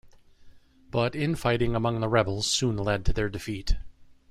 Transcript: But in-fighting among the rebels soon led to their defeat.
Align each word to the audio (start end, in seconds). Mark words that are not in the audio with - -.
But 0.89 1.13
in-fighting 1.15 1.75
among 1.75 1.99
the 1.99 2.07
rebels 2.09 2.47
soon 2.49 2.75
led 2.75 3.05
to 3.05 3.13
their 3.13 3.29
defeat. 3.29 3.75